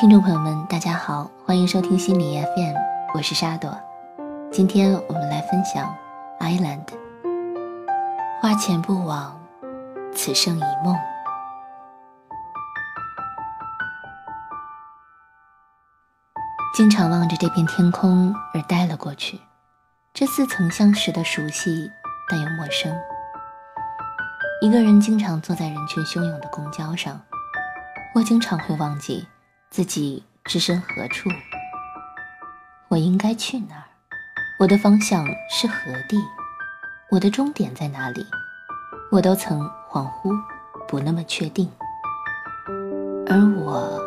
[0.00, 2.74] 听众朋友们，大家好，欢迎收听心理 FM，
[3.12, 3.78] 我是沙朵。
[4.50, 5.94] 今天我们来分享
[6.42, 6.86] 《Island》。
[8.40, 9.38] 花前不枉，
[10.14, 10.96] 此生一梦。
[16.72, 19.38] 经常望着这片天空而呆了过去，
[20.14, 21.90] 这似曾相识的熟悉，
[22.30, 22.90] 但又陌生。
[24.62, 27.20] 一个人经常坐在人群汹涌的公交上，
[28.14, 29.28] 我经常会忘记。
[29.70, 31.30] 自己置身何处？
[32.88, 33.84] 我应该去哪儿？
[34.58, 36.16] 我的方向是何地？
[37.08, 38.26] 我的终点在哪里？
[39.12, 40.36] 我都曾恍惚，
[40.88, 41.70] 不那么确定。
[43.28, 44.02] 而我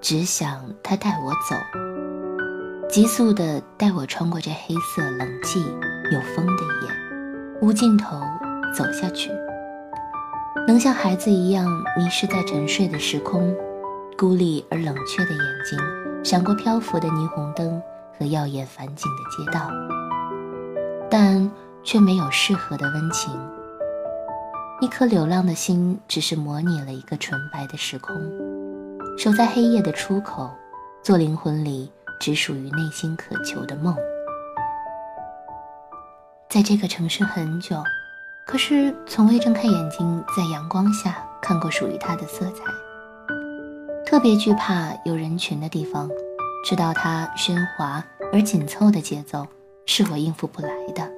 [0.00, 1.54] 只想他带我走，
[2.88, 5.60] 急速地带我穿过这黑色、冷寂、
[6.10, 8.20] 有风的夜，无尽头
[8.76, 9.30] 走下去，
[10.66, 11.64] 能像孩子一样
[11.96, 13.54] 迷失在沉睡的时空。
[14.20, 15.78] 孤立而冷却的眼睛，
[16.22, 17.82] 闪过漂浮的霓虹灯
[18.18, 19.70] 和耀眼繁景的街道，
[21.10, 21.50] 但
[21.82, 23.32] 却没有适合的温情。
[24.82, 28.14] 一颗流浪的心，只是模拟了一个纯白的时空，
[29.16, 30.50] 守在黑夜的出口，
[31.02, 31.90] 做灵魂里
[32.20, 33.96] 只属于内心渴求的梦。
[36.50, 37.82] 在这个城市很久，
[38.46, 42.64] 可是从未睁开眼睛，在阳光下看过属于它的色彩。
[44.10, 46.10] 特别惧怕有人群的地方，
[46.64, 49.46] 知道它喧哗而紧凑的节奏
[49.86, 51.08] 是我应付不来的。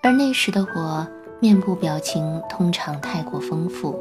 [0.00, 1.04] 而那时的我，
[1.40, 3.98] 面部表情通常太过丰富，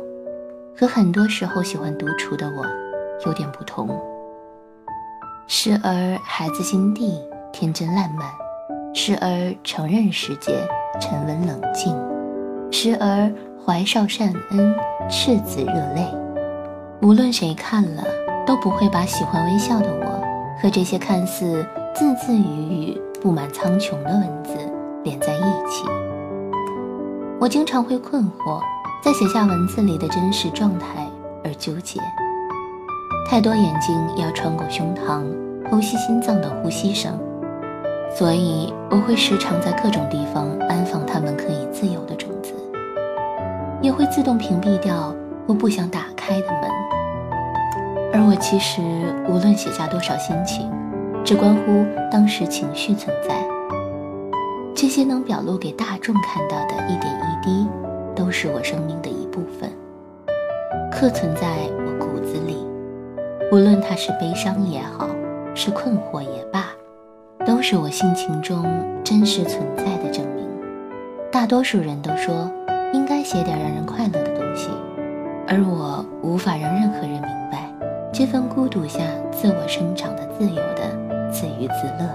[0.77, 2.67] 和很多时候喜欢独处的我
[3.25, 3.99] 有点不同。
[5.47, 7.19] 时而孩子心地
[7.52, 8.31] 天真烂漫，
[8.93, 10.61] 时而承认世界
[11.02, 11.97] 沉稳冷静，
[12.71, 13.33] 时而
[13.66, 14.75] 怀少善恩
[15.09, 16.25] 赤子热泪。
[17.02, 18.04] 无论谁看了，
[18.48, 24.56] 都不会把喜欢微笑的我和这些看似字字语语布满苍穹的文字
[25.04, 25.84] 连在一起。
[27.39, 28.60] 我经常会困惑，
[29.04, 31.05] 在写下文字里的真实状态
[31.44, 32.00] 而纠结。
[33.30, 35.23] 太多眼睛要穿过胸膛，
[35.70, 37.20] 剖析心脏的呼吸声，
[38.16, 42.54] 所以我会时常在各种地方安放它们可以自由的种子，
[43.82, 45.14] 也会自动屏蔽掉
[45.45, 46.71] 我不想打开的门。
[48.11, 48.81] 而我其实
[49.27, 50.71] 无论写下多少心情，
[51.23, 53.36] 只关乎当时情绪存在。
[54.73, 57.67] 这些能表露给大众看到的一点一滴，
[58.15, 59.71] 都是我生命的一部分，
[60.91, 61.47] 刻存在
[61.86, 62.65] 我骨子里。
[63.52, 65.07] 无论它是悲伤也好，
[65.53, 66.65] 是困惑也罢，
[67.45, 68.65] 都是我性情中
[69.03, 70.45] 真实存在的证明。
[71.31, 72.52] 大多数人都说
[72.92, 74.19] 应该写点让人快乐，
[75.48, 77.70] 而我无法让任何人明白。
[78.11, 80.89] 这份孤独下自我生长的自由的
[81.30, 82.10] 自娱自乐，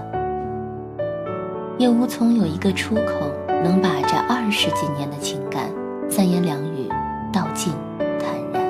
[1.77, 3.29] 也无从有一个出口
[3.63, 5.69] 能把这二十几年的情感
[6.09, 6.89] 三言两语
[7.31, 8.63] 道尽坦然。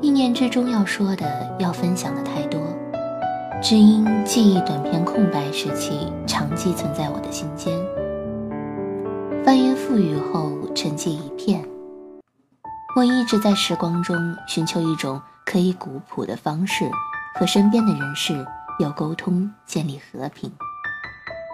[0.00, 1.26] 一念之中要说的
[1.58, 2.58] 要分享的太多，
[3.60, 7.74] 只因记忆短片空白时期长寄存在我的心间，
[9.44, 11.62] 翻云覆雨后沉寂一片。
[12.96, 15.20] 我一直在时光中寻求一种。
[15.46, 16.90] 可以古朴的方式
[17.34, 18.44] 和身边的人事
[18.78, 20.50] 有沟通，建立和平。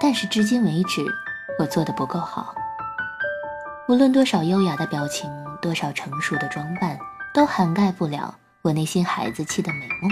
[0.01, 1.05] 但是至今为止，
[1.59, 2.55] 我做的不够好。
[3.89, 5.29] 无论多少优雅的表情，
[5.61, 6.97] 多少成熟的装扮，
[7.35, 10.11] 都涵盖不了我内心孩子气的美梦。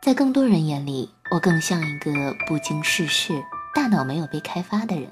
[0.00, 5.10] 在更多人眼里，我更像一个不经世事、大脑没有被开发的人。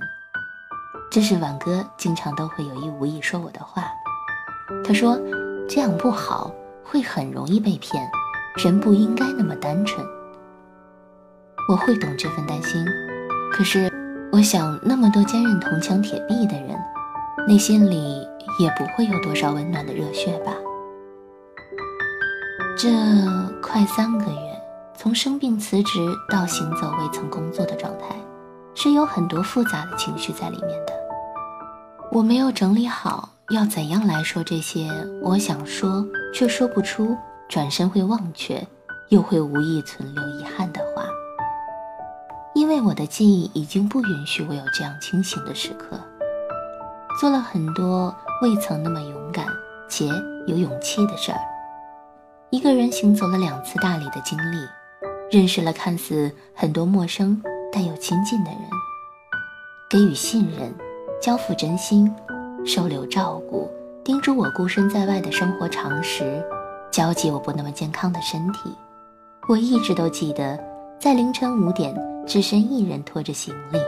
[1.10, 3.84] 这是婉哥经常都会有意无意说我的话。
[4.84, 5.18] 他说
[5.68, 6.50] ：“这样不好。”
[6.84, 8.06] 会很容易被骗，
[8.56, 10.06] 人不应该那么单纯。
[11.70, 12.84] 我会懂这份担心，
[13.50, 13.90] 可是
[14.30, 16.76] 我想，那么多坚韧铜墙铁壁的人，
[17.48, 18.28] 内心里
[18.58, 20.52] 也不会有多少温暖的热血吧？
[22.76, 22.90] 这
[23.62, 24.62] 快三个月，
[24.94, 25.98] 从生病辞职
[26.28, 28.14] 到行走未曾工作的状态，
[28.74, 30.92] 是有很多复杂的情绪在里面的。
[32.10, 33.30] 我没有整理好。
[33.52, 34.88] 要怎样来说这些
[35.20, 37.14] 我想说却说不出、
[37.50, 38.66] 转身会忘却，
[39.10, 41.04] 又会无意存留遗憾的话？
[42.54, 46.00] 因为我的记忆已经不允许我有这样清醒的时刻。
[47.20, 49.44] 做了很多未曾那么勇敢
[49.86, 50.08] 且
[50.46, 51.38] 有勇气的事儿。
[52.48, 54.66] 一个人行走了两次大理的经历，
[55.30, 57.38] 认识了看似很多陌生
[57.70, 58.60] 但又亲近的人，
[59.90, 60.74] 给予信任，
[61.20, 62.10] 交付真心。
[62.64, 63.68] 收留照顾，
[64.04, 66.42] 叮嘱我孤身在外的生活常识，
[66.92, 68.72] 交集我不那么健康的身体。
[69.48, 70.58] 我一直都记得，
[70.98, 71.92] 在凌晨五点，
[72.24, 73.78] 只身一人拖着行李，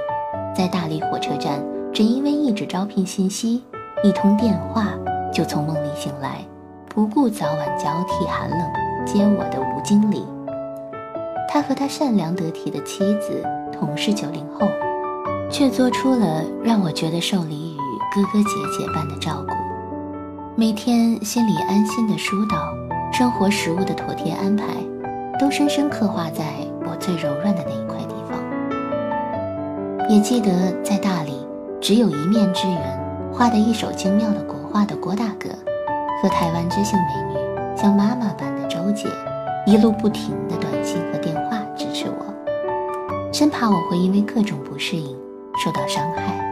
[0.57, 1.63] 在大理火车站，
[1.93, 3.63] 只因为一纸招聘信息，
[4.03, 4.89] 一通电话，
[5.33, 6.45] 就从梦里醒来，
[6.89, 8.61] 不顾早晚交替寒冷
[9.07, 10.25] 接我的吴经理。
[11.49, 13.41] 他和他善良得体的妻子
[13.73, 14.67] 同是九零后，
[15.49, 17.79] 却做出了让我觉得受礼于
[18.15, 19.55] 哥哥姐姐般的照顾。
[20.55, 22.57] 每天心里安心的疏导，
[23.13, 24.67] 生活食物的妥帖安排，
[25.37, 26.45] 都深深刻画在
[26.87, 30.09] 我最柔软的那一块地方。
[30.09, 31.45] 也记得在大理，
[31.81, 33.01] 只有一面之缘，
[33.33, 35.49] 画的一手精妙的国画的郭大哥，
[36.23, 39.09] 和台湾知性美女像妈妈般的周姐，
[39.67, 45.17] 一路不停的短信和电话支持我，生怕我会因为各种不适应
[45.59, 46.44] 受到伤害。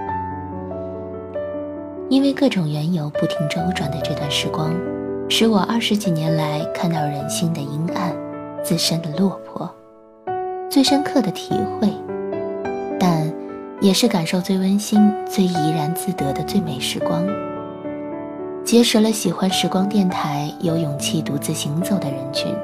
[2.12, 4.70] 因为各种缘由不停周转的这段时光，
[5.31, 8.14] 使我二十几年来看到人性的阴暗，
[8.62, 9.75] 自身的落魄，
[10.70, 11.88] 最深刻的体会，
[13.00, 13.32] 但
[13.81, 17.26] 也是感受最温馨、最怡然自得的最美时光。
[18.62, 22.55] 结识了喜欢时光电台、有勇气独自行走的人群。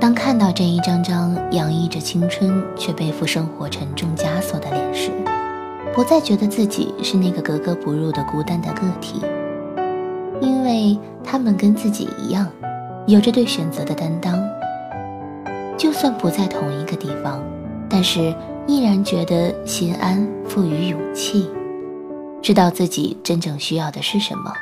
[0.00, 5.12] 当看到这一张张洋溢着青春却背负生活沉重枷锁的脸时，
[5.94, 9.22] 不再觉得自己是那个格格不入的孤单的个体，
[10.40, 12.50] 因为他们跟自己一样，
[13.06, 14.36] 有着对选择的担当。
[15.78, 17.40] 就算不在同一个地方，
[17.88, 18.34] 但是
[18.66, 21.48] 依然觉得心安，赋予勇气，
[22.42, 24.52] 知道自己真正需要的是什么。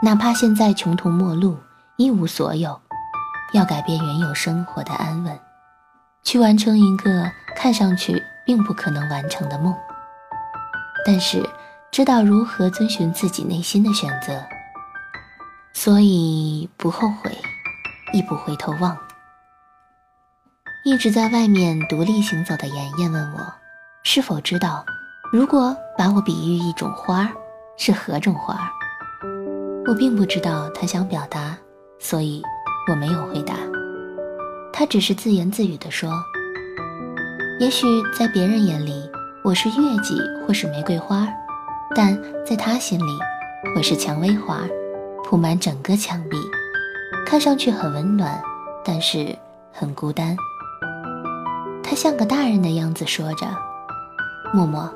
[0.00, 1.56] 哪怕现在穷途末路，
[1.96, 2.80] 一无所有，
[3.52, 5.36] 要改变原有生活的安稳，
[6.22, 9.74] 去完成一个看上去并不可能完成的梦。
[11.04, 11.42] 但是，
[11.90, 14.44] 知道如何遵循自己内心的选择，
[15.72, 17.30] 所以不后悔，
[18.12, 18.96] 亦不回头望。
[20.84, 23.40] 一直在外面独立行走的妍妍问我，
[24.02, 24.84] 是否知道，
[25.32, 27.28] 如果把我比喻一种花儿，
[27.76, 28.68] 是何种花儿？
[29.86, 31.56] 我并不知道他想表达，
[31.98, 32.42] 所以
[32.88, 33.54] 我没有回答。
[34.72, 36.12] 他只是自言自语地说
[37.58, 37.86] ：“也许
[38.16, 39.09] 在别人眼里。”
[39.42, 41.26] 我是月季或是玫瑰花，
[41.94, 42.14] 但
[42.44, 43.18] 在他心里，
[43.74, 44.60] 我是蔷薇花，
[45.24, 46.36] 铺满整个墙壁，
[47.24, 48.38] 看上去很温暖，
[48.84, 49.34] 但是
[49.72, 50.36] 很孤单。
[51.82, 53.46] 他像个大人的样子说着
[54.52, 54.86] ：“默默，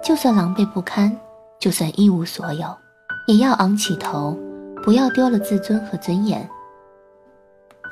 [0.00, 1.18] 就算狼狈不堪，
[1.58, 2.66] 就算一无所有，
[3.26, 4.38] 也要昂起头，
[4.84, 6.48] 不要丢了自尊和尊严。”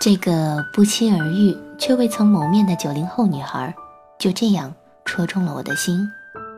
[0.00, 3.75] 这个不期而遇却未曾谋面的九零后女孩，
[4.20, 4.72] 就这样。
[5.05, 6.11] 戳中了我的心，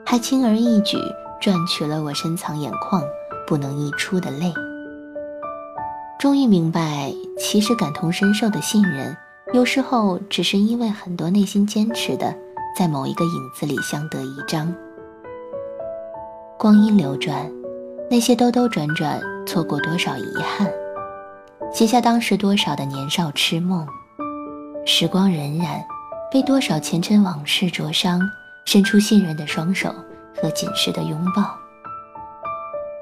[0.05, 0.97] 还轻而易举
[1.41, 3.03] 赚取了我深藏眼眶
[3.47, 4.53] 不能溢出的泪。
[6.19, 9.17] 终于明白，其实感同身受的信任，
[9.53, 12.35] 有时候只是因为很多内心坚持的，
[12.79, 14.73] 在某一个影子里相得益彰。
[16.59, 17.51] 光阴流转，
[18.09, 20.71] 那些兜兜转转，错过多少遗憾，
[21.73, 23.85] 写下当时多少的年少痴梦。
[24.87, 25.83] 时光荏苒，
[26.33, 28.21] 被多少前尘往事灼伤。
[28.65, 29.93] 伸出信任的双手
[30.41, 31.53] 和紧实的拥抱，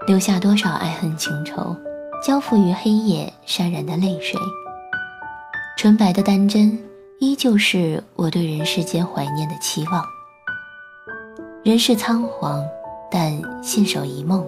[0.06, 1.76] 留下多少爱恨情仇，
[2.24, 4.40] 交付于黑夜潸然的泪水。
[5.76, 6.78] 纯白的单针，
[7.18, 10.02] 依旧是我对人世间怀念的期望。
[11.62, 12.64] 人世仓皇，
[13.10, 14.42] 但信守一梦，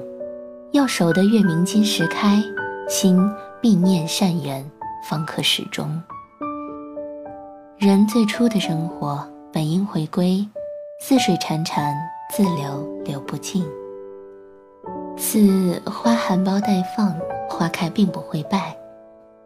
[0.73, 2.43] 要守得月明金石开，
[2.89, 3.23] 心
[3.61, 4.65] 必念善缘，
[5.07, 6.03] 方可始终。
[7.85, 10.49] 人最初的生活，本应回归。
[11.01, 11.93] 似水潺潺，
[12.31, 13.67] 自流流不尽。
[15.17, 17.13] 似花含苞待放，
[17.49, 18.77] 花开并不会败，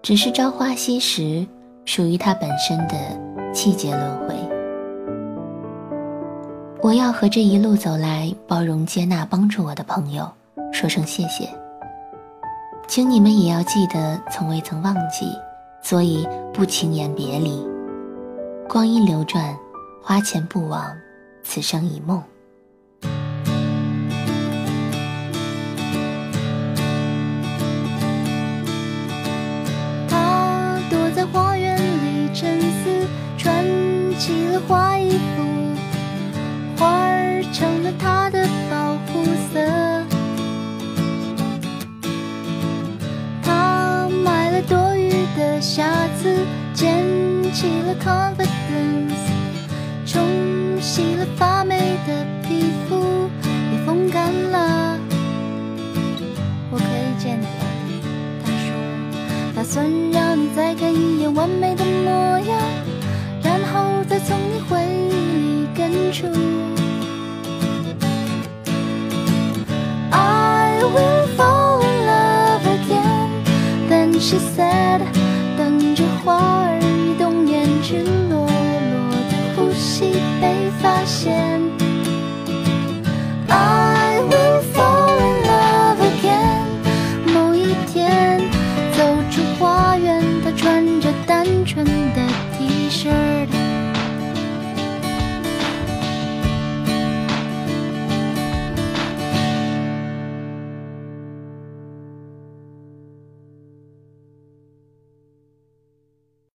[0.03, 1.47] 只是朝花夕拾，
[1.87, 2.95] 属于它本身的
[3.55, 4.35] 季节轮回。
[6.83, 10.31] 我要和这一路走来包容接纳帮助我的朋友
[10.75, 11.49] 说声谢谢，
[12.87, 15.25] 请你们也要记得，从未曾忘记，
[15.81, 17.67] 所以不轻言别离。
[18.69, 19.57] 光阴流转，
[20.03, 20.95] 花前不枉。
[21.43, 22.23] 此生一梦。
[30.09, 33.07] 他躲在花园里沉思，
[33.39, 33.65] 穿
[34.19, 35.17] 起了花衣服，
[36.77, 39.61] 花儿成了他的保护色。
[43.43, 46.45] 他买了多余的瑕疵，
[46.75, 47.07] 捡
[47.57, 49.17] 起了 confidence，
[50.05, 53.31] 冲洗了发霉的皮肤，
[53.73, 54.99] 也风干了。
[56.71, 57.65] 我可以见你了，
[58.45, 58.69] 他说，
[59.55, 62.61] 打算让你再看一眼完美的模样，
[63.43, 66.27] 然后再从你回忆里根除。
[70.11, 75.01] I will fall in love again，then she said。
[80.97, 81.86] 发现。